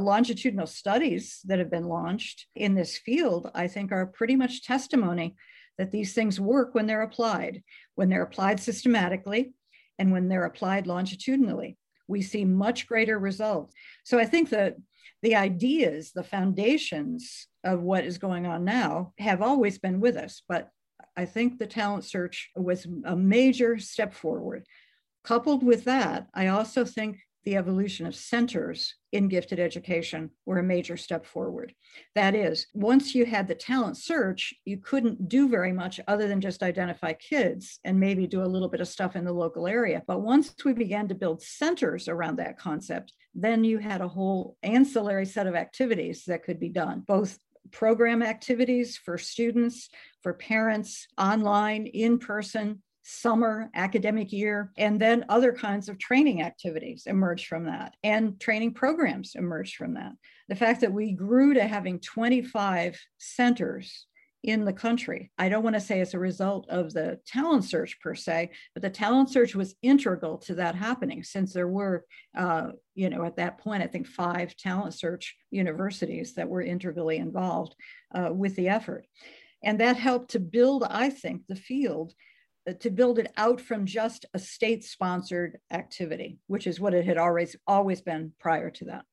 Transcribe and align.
longitudinal 0.00 0.66
studies 0.66 1.40
that 1.44 1.58
have 1.58 1.70
been 1.70 1.88
launched 1.88 2.46
in 2.54 2.74
this 2.74 2.98
field, 2.98 3.50
I 3.54 3.68
think, 3.68 3.92
are 3.92 4.06
pretty 4.06 4.36
much 4.36 4.64
testimony 4.64 5.36
that 5.78 5.90
these 5.90 6.12
things 6.12 6.40
work 6.40 6.74
when 6.74 6.86
they're 6.86 7.02
applied, 7.02 7.62
when 7.94 8.08
they're 8.08 8.22
applied 8.22 8.60
systematically, 8.60 9.52
and 9.98 10.12
when 10.12 10.28
they're 10.28 10.44
applied 10.44 10.86
longitudinally. 10.86 11.76
We 12.08 12.22
see 12.22 12.44
much 12.44 12.86
greater 12.86 13.18
results. 13.18 13.74
So 14.04 14.18
I 14.18 14.24
think 14.24 14.50
that 14.50 14.76
the 15.22 15.36
ideas, 15.36 16.12
the 16.12 16.24
foundations 16.24 17.46
of 17.62 17.80
what 17.80 18.04
is 18.04 18.18
going 18.18 18.46
on 18.46 18.64
now 18.64 19.12
have 19.18 19.42
always 19.42 19.78
been 19.78 20.00
with 20.00 20.16
us, 20.16 20.42
but 20.48 20.70
I 21.16 21.24
think 21.26 21.58
the 21.58 21.66
talent 21.66 22.04
search 22.04 22.50
was 22.56 22.86
a 23.04 23.16
major 23.16 23.78
step 23.78 24.14
forward. 24.14 24.64
Coupled 25.22 25.62
with 25.62 25.84
that, 25.84 26.28
I 26.32 26.46
also 26.46 26.84
think 26.84 27.18
the 27.44 27.56
evolution 27.56 28.06
of 28.06 28.14
centers 28.14 28.94
in 29.12 29.28
gifted 29.28 29.58
education 29.58 30.30
were 30.46 30.58
a 30.58 30.62
major 30.62 30.96
step 30.96 31.26
forward. 31.26 31.74
That 32.14 32.34
is, 32.34 32.66
once 32.74 33.14
you 33.14 33.26
had 33.26 33.48
the 33.48 33.54
talent 33.54 33.96
search, 33.96 34.54
you 34.64 34.78
couldn't 34.78 35.28
do 35.28 35.48
very 35.48 35.72
much 35.72 36.00
other 36.06 36.28
than 36.28 36.40
just 36.40 36.62
identify 36.62 37.12
kids 37.14 37.80
and 37.84 37.98
maybe 37.98 38.26
do 38.26 38.42
a 38.42 38.46
little 38.46 38.68
bit 38.68 38.80
of 38.80 38.88
stuff 38.88 39.16
in 39.16 39.24
the 39.24 39.32
local 39.32 39.66
area. 39.66 40.02
But 40.06 40.22
once 40.22 40.54
we 40.64 40.72
began 40.72 41.08
to 41.08 41.14
build 41.14 41.42
centers 41.42 42.08
around 42.08 42.36
that 42.36 42.58
concept, 42.58 43.12
then 43.34 43.64
you 43.64 43.78
had 43.78 44.00
a 44.00 44.08
whole 44.08 44.56
ancillary 44.62 45.26
set 45.26 45.46
of 45.46 45.54
activities 45.54 46.24
that 46.26 46.44
could 46.44 46.60
be 46.60 46.68
done, 46.68 47.04
both 47.06 47.38
program 47.70 48.22
activities 48.22 48.96
for 48.96 49.18
students, 49.18 49.88
for 50.22 50.34
parents, 50.34 51.06
online, 51.18 51.86
in 51.86 52.18
person, 52.18 52.82
summer 53.10 53.70
academic 53.74 54.32
year, 54.32 54.72
and 54.78 55.00
then 55.00 55.24
other 55.28 55.52
kinds 55.52 55.88
of 55.88 55.98
training 55.98 56.42
activities 56.42 57.04
emerged 57.06 57.46
from 57.46 57.64
that, 57.64 57.94
and 58.04 58.38
training 58.40 58.72
programs 58.72 59.34
emerged 59.34 59.76
from 59.76 59.94
that. 59.94 60.12
The 60.48 60.54
fact 60.54 60.80
that 60.82 60.92
we 60.92 61.12
grew 61.12 61.54
to 61.54 61.64
having 61.66 61.98
25 62.00 62.98
centers 63.18 64.06
in 64.42 64.64
the 64.64 64.72
country. 64.72 65.30
I 65.36 65.50
don't 65.50 65.62
want 65.62 65.74
to 65.74 65.80
say 65.80 66.00
as 66.00 66.14
a 66.14 66.18
result 66.18 66.66
of 66.70 66.92
the 66.92 67.20
talent 67.26 67.64
search 67.64 68.00
per 68.00 68.14
se, 68.14 68.50
but 68.74 68.82
the 68.82 68.88
talent 68.88 69.28
search 69.28 69.54
was 69.54 69.74
integral 69.82 70.38
to 70.38 70.54
that 70.54 70.74
happening 70.74 71.22
since 71.22 71.52
there 71.52 71.68
were, 71.68 72.06
uh, 72.36 72.68
you 72.94 73.10
know, 73.10 73.24
at 73.24 73.36
that 73.36 73.58
point, 73.58 73.82
I 73.82 73.86
think 73.86 74.06
five 74.06 74.56
talent 74.56 74.94
search 74.94 75.36
universities 75.50 76.34
that 76.34 76.48
were 76.48 76.62
integrally 76.62 77.18
involved 77.18 77.74
uh, 78.14 78.30
with 78.32 78.56
the 78.56 78.68
effort. 78.68 79.06
And 79.62 79.78
that 79.80 79.96
helped 79.96 80.30
to 80.30 80.40
build, 80.40 80.84
I 80.84 81.10
think, 81.10 81.42
the 81.46 81.56
field 81.56 82.14
to 82.74 82.90
build 82.90 83.18
it 83.18 83.32
out 83.36 83.60
from 83.60 83.86
just 83.86 84.26
a 84.34 84.38
state 84.38 84.84
sponsored 84.84 85.58
activity, 85.70 86.38
which 86.46 86.66
is 86.66 86.80
what 86.80 86.94
it 86.94 87.04
had 87.04 87.18
always 87.18 87.56
always 87.66 88.00
been 88.00 88.32
prior 88.38 88.70
to 88.70 88.84
that. 88.86 89.04